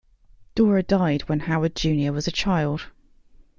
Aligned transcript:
Dora 0.55 0.81
died 0.81 1.29
when 1.29 1.41
Howard 1.41 1.75
Junior 1.75 2.11
was 2.11 2.27
a 2.27 2.31
child. 2.31 2.87